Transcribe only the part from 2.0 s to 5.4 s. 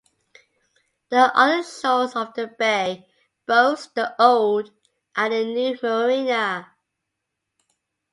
of the bay boast the old and